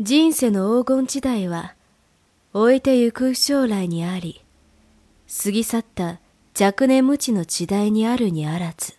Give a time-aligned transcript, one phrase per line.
[0.00, 1.74] 人生の黄金時代は、
[2.52, 4.44] 置いてゆく将来にあり、
[5.42, 6.20] 過ぎ去った
[6.58, 8.97] 若年無知の時代にあるにあらず。